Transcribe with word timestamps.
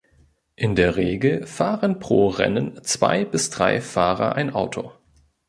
In 0.55 0.73
der 0.75 0.95
Regel 0.95 1.45
fahren 1.45 1.99
pro 1.99 2.29
Rennen 2.29 2.83
zwei 2.83 3.23
bis 3.23 3.51
drei 3.51 3.81
Fahrer 3.81 4.33
ein 4.33 4.49
Auto. 4.49 4.91